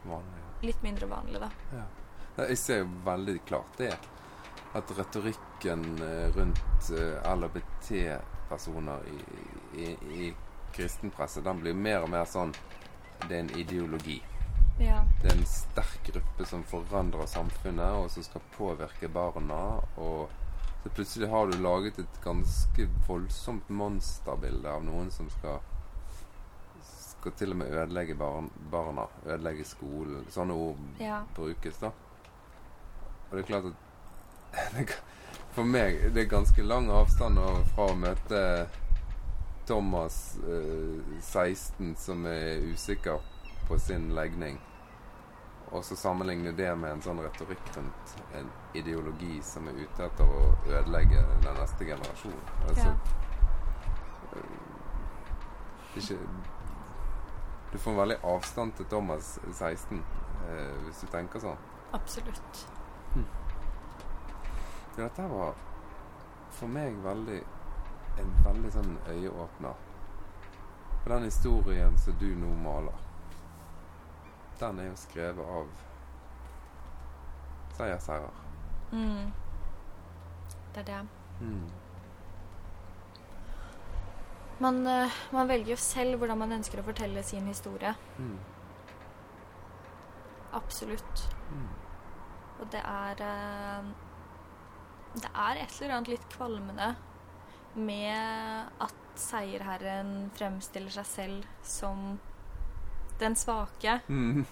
[0.07, 0.43] Vanlig.
[0.63, 1.49] Litt mindre vanlig, da.
[1.75, 1.83] Ja.
[2.37, 3.91] Ja, Jeg ser jo veldig klart det.
[4.73, 9.17] At retorikken eh, rundt eh, LHBT-personer i,
[9.81, 9.85] i,
[10.23, 10.33] i
[10.75, 12.53] kristenpresse, den blir mer og mer sånn
[13.25, 14.19] Det er en ideologi.
[14.79, 15.01] Ja.
[15.21, 19.81] Det er en sterk gruppe som forandrer samfunnet, og som skal påvirke barna.
[19.99, 20.29] Og
[20.83, 25.59] så plutselig har du laget et ganske voldsomt monsterbilde av noen som skal
[27.19, 29.03] Skal til og med ødelegge barn, barna.
[29.25, 30.23] Ødelegge skolen.
[30.31, 31.17] Sånne ord Ja.
[31.35, 31.89] brukes, da.
[33.27, 33.88] Og det er klart at
[35.55, 37.39] For meg det er ganske lang avstand
[37.73, 38.41] fra å møte
[39.69, 43.19] Thomas eh, 16 som er usikker
[43.67, 44.57] på sin legning,
[45.69, 50.25] og så sammenligne det med en sånn retorikk rundt en ideologi som er ute etter
[50.25, 52.49] å ødelegge den neste generasjonen.
[52.67, 52.95] Altså, Ja.
[55.95, 56.17] er ikke
[57.71, 59.99] Du får en veldig avstand til Thomas 16
[60.49, 61.57] eh, hvis du tenker sånn.
[61.93, 62.65] Absolutt.
[64.95, 65.55] Så dette var
[66.51, 67.39] for meg veldig
[68.19, 69.85] en veldig sånn øyeåpner.
[70.99, 73.05] Og den historien som du nå maler,
[74.59, 75.69] den er jo skrevet av
[77.77, 78.41] seiersherrer.
[78.91, 79.29] Mm.
[80.73, 80.99] Det er det.
[81.41, 81.69] Mm.
[84.59, 87.93] Man, eh, man velger jo selv hvordan man ønsker å fortelle sin historie.
[88.17, 88.35] Mm.
[90.59, 91.23] Absolutt.
[91.53, 91.69] Mm.
[92.59, 93.91] Og det er eh,
[95.15, 96.95] Det er et eller annet litt kvalmende
[97.75, 102.19] med at seierherren fremstiller seg selv som
[103.19, 103.99] den svake.
[104.07, 104.45] Mm.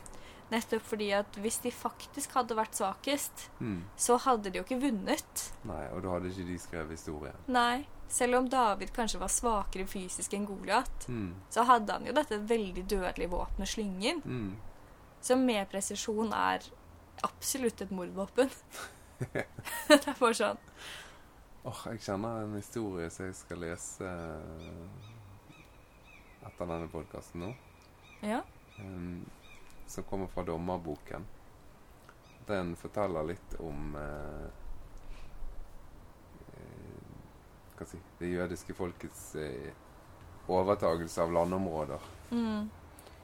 [0.52, 3.84] Nettopp fordi at hvis de faktisk hadde vært svakest, Mm.
[3.98, 5.52] så hadde de jo ikke vunnet.
[5.65, 7.36] Nei, og da hadde ikke de skrevet historien.
[7.48, 7.86] Nei.
[8.10, 11.34] Selv om David kanskje var svakere fysisk enn Goliat, Mm.
[11.50, 14.56] så hadde han jo dette veldig dødelige våpenet slyngen, Mm.
[15.22, 16.60] som med presisjon er
[17.24, 18.50] absolutt et mordvåpen.
[19.88, 20.60] det er bare sånn
[21.67, 25.10] Åh, jeg kjenner en historie som jeg skal lese eh,
[26.47, 27.49] etter denne podkasten nå.
[28.23, 28.38] Ja.
[28.80, 29.25] Um,
[29.91, 31.25] som kommer fra dommerboken.
[32.47, 34.47] Den forteller litt om eh,
[37.75, 39.67] hva si, det jødiske folkets uh,
[40.47, 42.10] overtagelse av landområder.
[42.32, 42.69] Mm.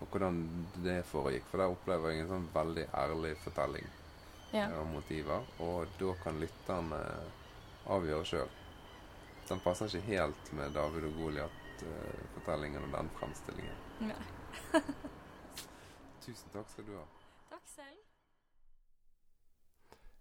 [0.03, 0.43] Og hvordan
[0.83, 1.47] det foregikk.
[1.47, 3.87] For der opplever jeg en sånn veldig ærlig fortelling
[4.53, 4.67] Ja.
[4.77, 5.45] og motiver.
[5.65, 6.99] Og da kan lytterne
[7.89, 8.51] avgjøre sjøl.
[9.49, 14.13] Den passer ikke helt med David og Goliat-fortellingen og den fremstillingen.
[16.23, 17.03] Tusen takk skal du ha.
[17.51, 17.99] Takk selv.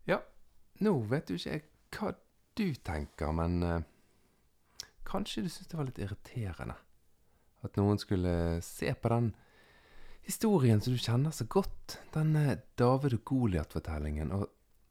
[0.08, 0.18] Ja,
[0.82, 2.14] nå vet jo ikke jeg hva
[2.58, 3.84] du tenker, men uh,
[5.06, 6.74] kanskje du syns det var litt irriterende
[7.62, 9.30] at noen skulle se på den
[10.26, 14.48] historien som du kjenner så godt, den eh, David og Goliat-fortellingen, og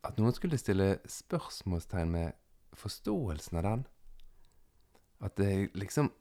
[0.08, 2.38] at noen skulle stille spørsmålstegn med
[2.78, 3.86] forståelsen av den.
[5.22, 6.12] At det er liksom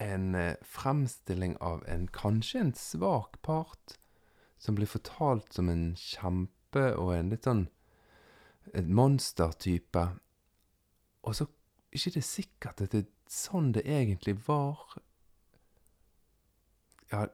[0.00, 3.98] en eh, fremstilling av en kanskje en svak part
[4.60, 7.66] som blir fortalt som en kjempe og en litt sånn
[8.76, 10.02] et monstertype.
[11.26, 11.46] Og så
[11.90, 14.96] ikke det er sikkert at det er sånn det egentlig var.
[17.10, 17.26] Ja,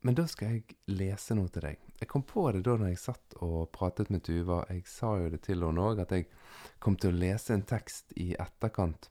[0.00, 1.80] men da skal jeg lese noe til deg.
[2.00, 4.62] Jeg kom på det da når jeg satt og pratet med Tuva.
[4.72, 6.28] Jeg sa jo det til henne òg, at jeg
[6.80, 9.10] kom til å lese en tekst i etterkant.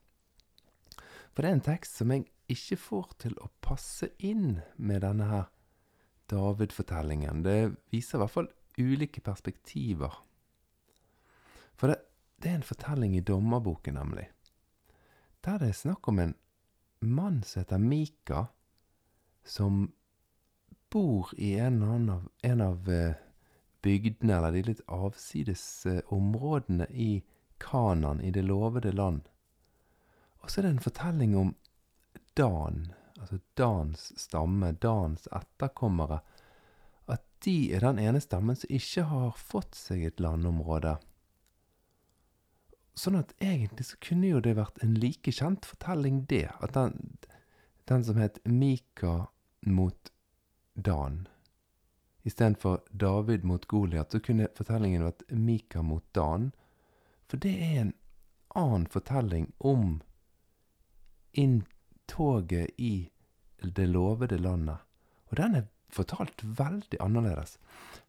[1.34, 5.30] For det er en tekst som jeg ikke får til å passe inn med denne
[5.30, 5.46] her
[6.30, 7.46] David-fortellingen.
[7.46, 7.60] Det
[7.94, 8.50] viser i hvert fall
[8.80, 10.18] ulike perspektiver.
[11.78, 12.00] For det,
[12.42, 14.26] det er en fortelling i dommerboken, nemlig.
[15.46, 16.36] Der det er snakk om en
[17.06, 18.48] mann som heter Mika,
[19.46, 19.86] som
[20.92, 23.18] bor i en, annen av, en av eh,
[23.82, 27.24] bygdene, eller de litt avsides eh, områdene i
[27.60, 29.28] Kanan, i det lovede land.
[30.40, 31.54] Og så er det en fortelling om
[32.40, 36.22] Dan, altså Dans stamme, Dans etterkommere,
[37.08, 40.96] at de er den ene stammen som ikke har fått seg et landområde.
[43.00, 46.48] Sånn at egentlig så kunne jo det vært en like kjent fortelling, det.
[46.60, 47.20] At den,
[47.88, 49.30] den som het Mika
[49.68, 50.12] mot
[50.86, 51.28] Dan.
[52.28, 56.52] Istedenfor David mot Goliat, så kunne fortellingen vært Mika mot Dan.
[57.30, 57.94] For det er en
[58.58, 60.00] annen fortelling om
[61.32, 63.10] inntoget i
[63.62, 64.78] det lovede landet.
[65.30, 67.58] Og den er fortalt veldig annerledes.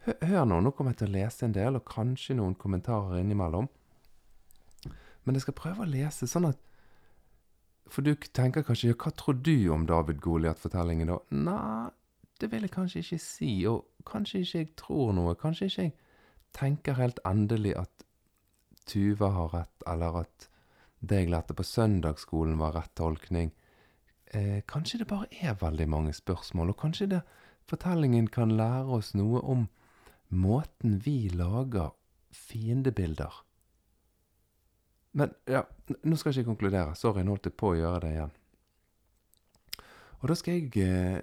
[0.05, 3.21] Hør, hør nå, nå kommer jeg til å lese en del, og kanskje noen kommentarer
[3.21, 3.69] innimellom.
[5.25, 6.67] Men jeg skal prøve å lese sånn at
[7.91, 11.17] For du tenker kanskje ja, hva tror du om David Goliat-fortellingen da?
[11.35, 11.89] Nei,
[12.41, 15.97] det vil jeg kanskje ikke si, og kanskje ikke jeg tror noe, kanskje ikke jeg
[16.57, 18.07] tenker helt endelig at
[18.91, 20.49] Tuva har rett, eller at
[21.01, 23.53] det jeg lærte på søndagsskolen var rett tolkning.
[24.35, 27.21] Eh, kanskje det bare er veldig mange spørsmål, og kanskje det,
[27.71, 29.69] fortellingen kan lære oss noe om
[30.29, 31.93] måten vi lager
[32.35, 33.45] fiendebilder.
[35.13, 35.65] Men ja,
[36.03, 36.95] nå skal jeg ikke konkludere.
[36.99, 38.35] Sorry, nå holdt jeg på å gjøre det igjen.
[40.21, 41.23] Og da skal jeg eh,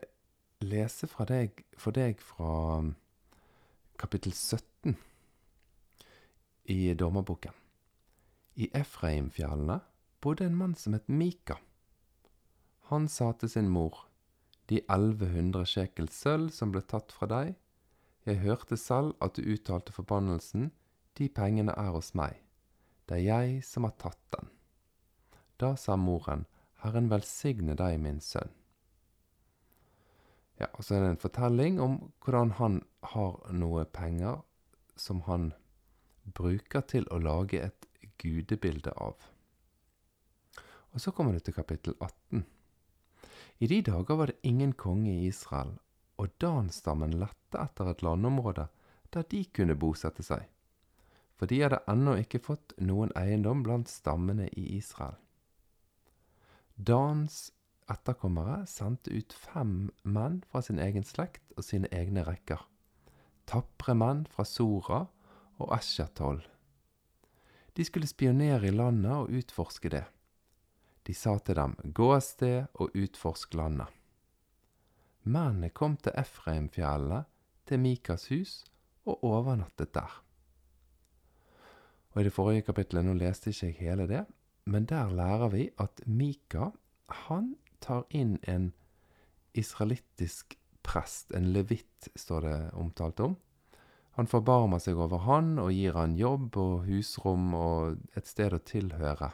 [0.63, 2.95] lese deg, for deg fra um,
[3.97, 4.97] kapittel 17
[6.73, 7.53] i Dommerboken.
[8.57, 9.79] I Efraimfjellene
[10.21, 11.59] bodde en mann som het Mika.
[12.89, 14.05] Han sa til sin mor,
[14.67, 17.53] De 1100 sjekel sølv som ble tatt fra deg,
[18.27, 20.73] jeg hørte selv at du uttalte forbannelsen,
[21.15, 22.35] de pengene er hos meg,
[23.07, 24.49] det er jeg som har tatt den.
[25.55, 26.43] Da sa moren,
[26.83, 28.51] Herren velsigne deg, min sønn.
[30.57, 32.81] Ja, og så er det en fortelling om hvordan han
[33.13, 34.41] har noe penger
[34.97, 35.51] som han
[36.37, 39.15] bruker til å lage et gudebilde av.
[40.93, 42.45] Og så kommer du til kapittel 18.
[43.59, 45.75] I de dager var det ingen konge i Israel,
[46.17, 48.67] og Dan-stammen lette etter et landområde
[49.13, 50.43] der de kunne bosette seg,
[51.37, 55.15] for de hadde ennå ikke fått noen eiendom blant stammene i Israel.
[56.75, 57.51] Dans
[57.91, 62.61] etterkommere sendte ut fem menn fra sin egen slekt og sine egne rekker.
[63.47, 65.05] Tapre menn fra Sora
[65.57, 66.41] og Eshatol.
[67.77, 70.03] De skulle spionere i landet og utforske det.
[71.07, 73.87] De sa til dem, gå av sted og utforsk landet.
[75.27, 77.23] Mennene kom til Efraimfjellene,
[77.67, 78.63] til Mikas hus,
[79.07, 80.11] og overnattet der.
[82.11, 84.23] Og I det forrige kapittelet, nå leste ikke jeg hele det,
[84.67, 86.71] men der lærer vi at Mika
[87.27, 88.71] han tar inn en
[89.57, 93.35] israelittisk prest, en levitt, står det omtalt om.
[94.17, 98.63] Han forbarmer seg over han og gir han jobb og husrom og et sted å
[98.65, 99.29] tilhøre.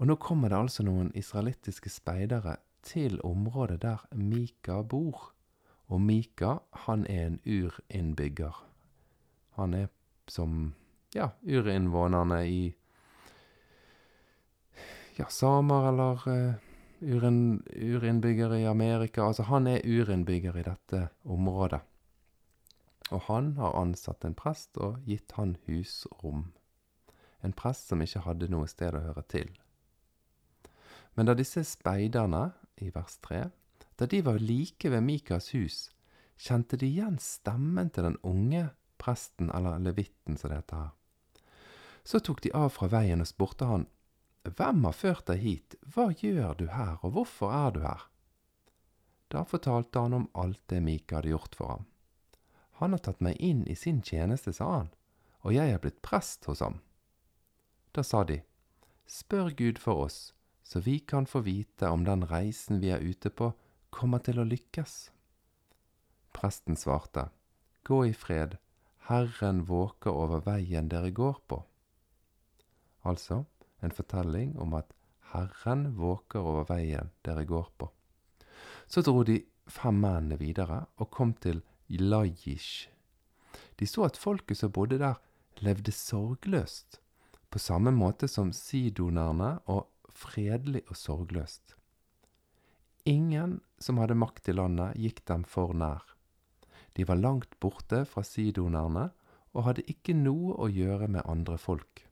[0.00, 5.28] Og nå kommer det altså noen israelittiske speidere til området der Mika bor.
[5.92, 6.56] Og Mika,
[6.86, 8.56] han er en urinnbygger.
[9.60, 9.90] Han er
[10.30, 10.72] som,
[11.14, 12.62] ja, urinnvånerne i
[15.16, 16.54] ja, samer eller uh,
[17.02, 19.24] urinnbyggere i Amerika.
[19.24, 21.80] Altså, han er urinnbygger i dette området.
[23.12, 26.52] Og han har ansatt en prest og gitt han husrom.
[27.42, 29.50] En prest som ikke hadde noe sted å høre til.
[31.14, 33.44] Men da disse speiderne, i vers 3,
[34.00, 35.90] da de var like ved Mikas hus,
[36.40, 38.70] kjente de igjen stemmen til den unge
[39.02, 40.94] presten, eller levitten som det heter her.
[42.04, 43.84] Så tok de av fra veien og spurte han
[44.50, 48.08] hvem har ført deg hit, hva gjør du her, og hvorfor er du her?
[49.30, 51.84] Da fortalte han om alt det Mika hadde gjort for ham.
[52.82, 54.90] Han har tatt meg inn i sin tjeneste, sa han,
[55.46, 56.80] og jeg er blitt prest hos ham.
[57.94, 58.40] Da sa de,
[59.06, 60.32] spør Gud for oss,
[60.66, 63.52] så vi kan få vite om den reisen vi er ute på,
[63.92, 65.12] kommer til å lykkes.
[66.32, 67.28] Presten svarte,
[67.84, 68.56] Gå i fred,
[69.08, 71.58] Herren våker over veien dere går på.
[73.02, 73.44] Altså,
[73.82, 74.92] en fortelling om at
[75.32, 77.88] Herren våker over veien dere går på.
[78.86, 79.40] Så dro de
[79.70, 82.88] fem mennene videre og kom til Lajish.
[83.76, 85.18] De så at folket som bodde der,
[85.64, 87.00] levde sorgløst,
[87.50, 91.74] på samme måte som sidonerne, og fredelig og sorgløst.
[93.08, 96.04] Ingen som hadde makt i landet, gikk dem for nær.
[96.96, 99.08] De var langt borte fra sidonerne
[99.52, 102.04] og hadde ikke noe å gjøre med andre folk.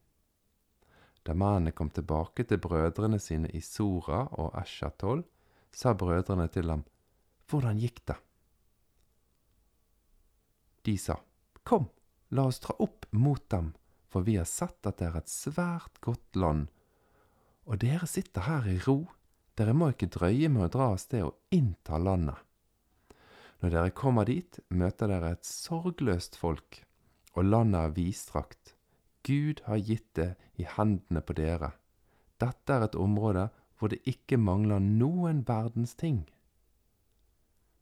[1.30, 5.20] Da mennene kom tilbake til brødrene sine i Sora og Eshatol,
[5.70, 6.82] sa brødrene til ham,
[7.46, 8.16] Hvordan gikk det?
[10.82, 11.20] De sa,
[11.62, 11.86] Kom,
[12.34, 13.68] la oss dra opp mot dem,
[14.10, 16.66] for vi har sett at det er et svært godt land,
[17.62, 18.98] og dere sitter her i ro,
[19.54, 22.42] dere må ikke drøye med å dra av sted og innta landet.
[23.62, 26.82] Når dere kommer dit, møter dere et sorgløst folk,
[27.38, 28.74] og landet er vidstrakt
[29.30, 31.70] Gud har gitt det i hendene på dere.
[32.42, 36.24] Dette er et område hvor det ikke mangler noen verdens ting.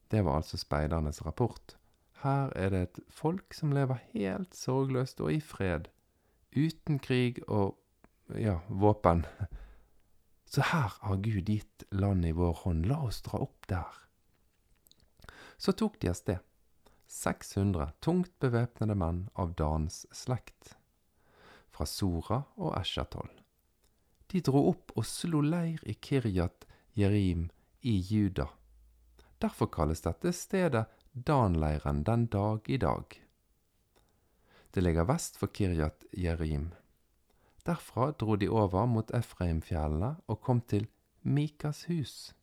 [0.09, 1.77] Det var altså speidernes rapport.
[2.23, 5.91] Her er det et folk som lever helt sorgløst og i fred,
[6.57, 7.77] uten krig og
[8.35, 9.25] ja, våpen.
[10.49, 14.03] Så her har Gud gitt landet i vår hånd, la oss dra opp der.
[15.59, 16.43] Så tok de av sted,
[17.09, 20.78] 600 tungt bevæpnede menn av Dans slekt
[21.79, 23.31] fra Sora og Eshatol.
[24.29, 26.67] De dro opp og slo leir i Kiryat
[26.99, 27.47] Jerim
[27.87, 28.49] i Juda.
[29.39, 33.15] Derfor kalles dette stedet Danleiren den dag i dag.
[34.75, 36.73] Det ligger vest for Kiryat Jerim.
[37.65, 40.89] Derfra dro de over mot Efraimfjellene og kom til
[41.23, 42.35] Mikas hus.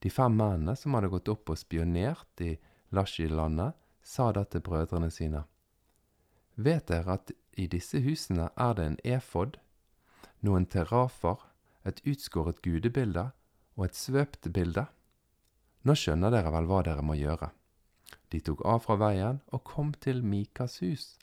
[0.00, 2.56] De fem mennene som hadde gått opp og spionert i
[2.96, 5.44] Lashi-landet, sa da til brødrene sine.
[6.56, 9.58] Vet dere at i disse husene er det en efod,
[10.46, 11.38] noen terrafer,
[11.84, 13.30] et utskåret gudebilde
[13.76, 14.86] og et svøpt bilde?
[15.84, 17.50] Nå skjønner dere vel hva dere må gjøre.
[18.30, 21.14] De tok av fra veien og kom til Mikas hus,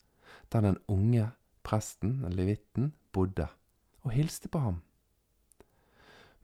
[0.50, 1.30] der den unge
[1.68, 3.48] presten, levitten, bodde,
[4.04, 4.82] og hilste på ham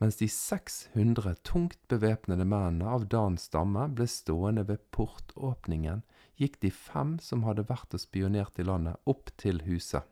[0.04, 6.02] mens de 600 tungt bevæpnede mennene av Dans stamme ble stående ved portåpningen,
[6.40, 10.04] gikk de fem som hadde vært og spionert i landet, opp til huset.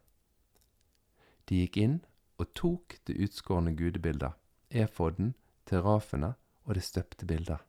[1.50, 1.98] De gikk inn
[2.42, 4.38] og tok det utskårne gudebildet,
[4.70, 5.34] efoden,
[5.66, 7.60] terafene og det støpte bildet.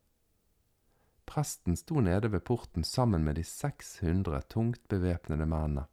[1.28, 5.86] Presten sto nede ved porten sammen med de 600 tungt bevæpnede mennene.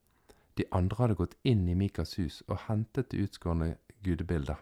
[0.58, 4.58] De andre hadde gått inn i Mikas hus og hentet det utskårne gudebildet.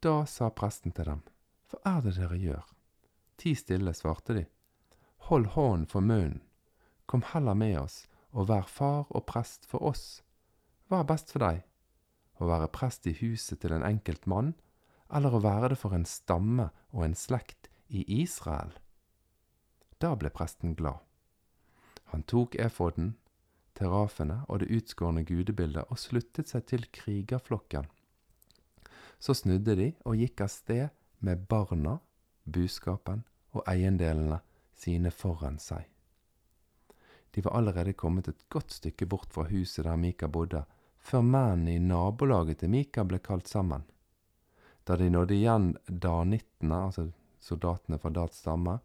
[0.00, 1.24] Da sa presten til dem,
[1.70, 2.62] Hva er det dere gjør?
[3.36, 4.44] Ti stille, svarte de.
[5.28, 6.40] Hold hånden for munnen.
[7.06, 10.22] Kom heller med oss, og vær far og prest for oss.
[10.88, 11.64] Hva er best for deg?
[12.40, 14.54] Å være prest i huset til en enkelt mann,
[15.10, 18.72] eller å være det for en stamme og en slekt i Israel?
[20.00, 21.02] Da ble presten glad.
[22.10, 23.16] Han tok efoden,
[23.78, 27.86] terafene og det utskårne gudebildet og sluttet seg til krigerflokken.
[29.20, 30.88] Så snudde de og gikk av sted
[31.20, 31.98] med barna,
[32.48, 34.40] buskapen og eiendelene
[34.80, 35.86] sine foran seg.
[37.30, 40.64] De var allerede kommet et godt stykke bort fra huset der Mika bodde,
[40.98, 43.84] før mennene i nabolaget til Mika ble kalt sammen.
[44.84, 47.10] Da de nådde igjen danittene, altså
[47.40, 48.80] soldatene fra Dats stamme,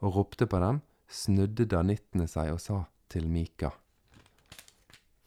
[0.00, 3.74] og ropte på dem, snudde danittene seg og sa til Mika.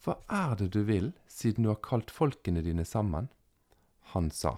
[0.04, 3.30] Hva er det du vil, siden du har kalt folkene dine sammen?
[4.16, 4.56] Han sa,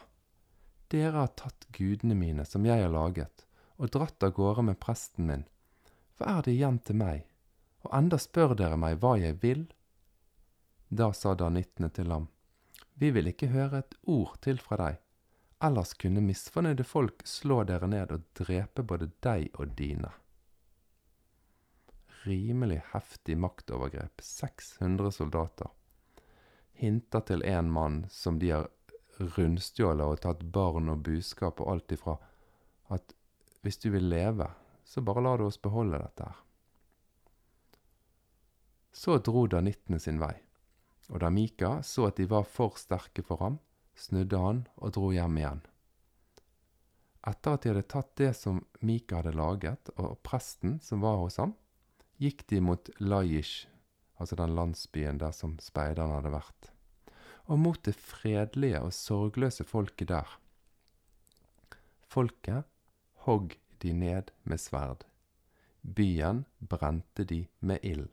[0.89, 3.45] Dere har tatt gudene mine som jeg har laget,
[3.79, 5.45] og dratt av gårde med presten min.
[6.19, 7.25] Hva er det igjen til meg?
[7.87, 9.63] Og enda spør dere meg hva jeg vil?
[10.89, 12.27] Da sa danittene til ham,
[12.99, 14.97] Vi vil ikke høre et ord til fra deg,
[15.63, 20.11] ellers kunne misfornøyde folk slå dere ned og drepe både deg og dine.
[22.25, 25.71] Rimelig heftig maktovergrep, 600 soldater.
[26.73, 28.67] Hinter til en mann som de har
[29.19, 32.17] rundstjålet og tatt barn og buskap og alt ifra
[32.89, 33.15] at
[33.61, 34.47] hvis du vil leve,
[34.83, 36.37] så bare la du oss beholde dette her.
[38.91, 40.33] Så dro danittene sin vei,
[41.09, 43.59] og da Mika så at de var for sterke for ham,
[43.95, 45.61] snudde han og dro hjem igjen.
[47.29, 51.37] Etter at de hadde tatt det som Mika hadde laget, og presten som var hos
[51.41, 51.53] ham,
[52.19, 53.69] gikk de mot Laish,
[54.19, 56.73] altså den landsbyen der som speiderne hadde vært
[57.49, 60.35] og mot det fredelige og sorgløse folket der.
[62.09, 62.67] Folket
[63.29, 65.03] hogg de ned med sverd.
[65.81, 68.09] Byen brente de med ild.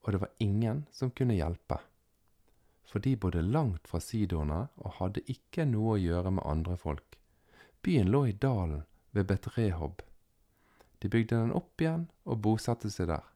[0.00, 1.76] Og det var ingen som kunne hjelpe.
[2.88, 7.18] For de bodde langt fra Sidona og hadde ikke noe å gjøre med andre folk.
[7.84, 10.00] Byen lå i dalen ved Betrehob.
[10.98, 13.28] De bygde den opp igjen og bosatte seg der.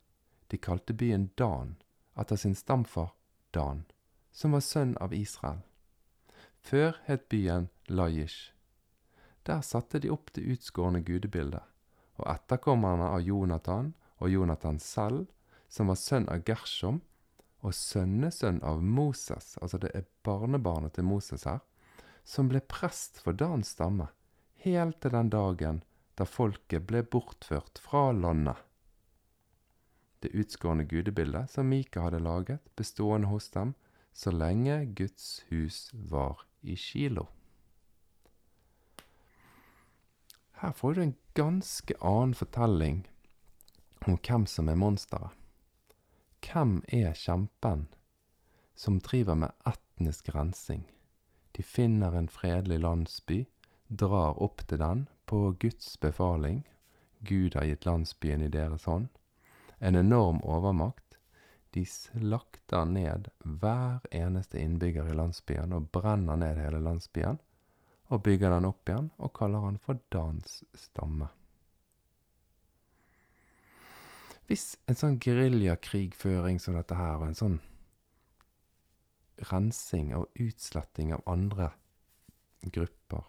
[0.48, 1.76] De kalte byen Dan,
[2.16, 3.12] etter sin stamfar
[3.52, 3.84] Dan
[4.32, 5.60] som var sønn av Israel.
[6.60, 8.55] Før het byen Laish.
[9.46, 11.62] Der satte de opp det utskårne gudebildet,
[12.18, 15.26] og etterkommerne av Jonathan og Jonathan selv,
[15.68, 17.00] som var sønn av Gershom,
[17.62, 21.62] og sønnesønn av Moses, altså det er barnebarnet til Moses her,
[22.26, 24.08] som ble prest for Dans stamme,
[24.66, 25.82] helt til den dagen
[26.18, 28.56] da folket ble bortført fra landet.
[30.24, 33.74] Det utskårne gudebildet som Mika hadde laget, bestående hos dem,
[34.16, 37.28] så lenge Guds hus var i Kilo.
[40.58, 43.08] Her får du en ganske annen fortelling
[44.06, 45.34] om hvem som er monsteret.
[46.40, 47.86] Hvem er kjempen
[48.74, 50.86] som driver med etnisk rensing?
[51.52, 53.44] De finner en fredelig landsby,
[53.88, 56.62] drar opp til den på Guds befaling.
[57.20, 59.08] Gud har gitt landsbyen i deres hånd.
[59.78, 61.18] En enorm overmakt
[61.76, 67.36] de slakter ned hver eneste innbygger i landsbyen og brenner ned hele landsbyen.
[68.10, 71.28] Og bygger den opp igjen og kaller den for Dans stamme.
[74.46, 77.56] Hvis en sånn geriljakrigføring som dette her, og en sånn
[79.50, 81.72] rensing og utsletting av andre
[82.72, 83.26] grupper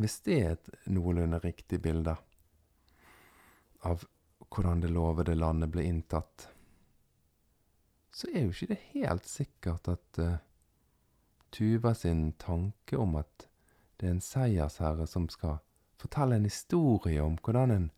[0.00, 2.14] Hvis det er et noenlunde riktig bilde
[3.84, 4.06] av
[4.48, 6.46] hvordan det lovede landet ble inntatt,
[8.10, 10.38] så er jo ikke det helt sikkert at uh,
[11.50, 13.48] Tuva sin tanke om at
[13.98, 15.58] det er en seiersherre som skal
[16.00, 17.88] fortelle en historie om hvordan en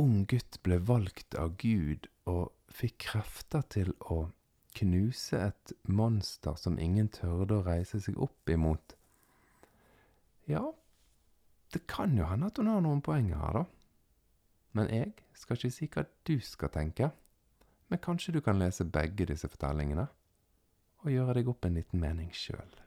[0.00, 4.28] ung gutt ble valgt av Gud og fikk krefter til å
[4.76, 8.94] knuse et monster som ingen tørde å reise seg opp imot.
[10.50, 10.62] Ja,
[11.74, 13.64] det kan jo hende at hun har noen poenger her, da.
[14.78, 17.10] Men jeg skal ikke si hva du skal tenke.
[17.90, 20.06] Men kanskje du kan lese begge disse fortellingene
[21.04, 22.78] og gjøre deg opp en liten mening sjøl.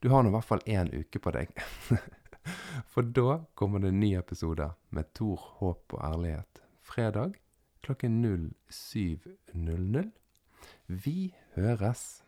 [0.00, 1.52] Du har nå i hvert fall én uke på deg.
[2.92, 6.62] For da kommer det en ny episode med Tor, håp og ærlighet.
[6.80, 7.36] Fredag
[7.84, 8.24] klokken
[8.70, 10.10] 07.00.
[10.86, 12.22] Vi høres.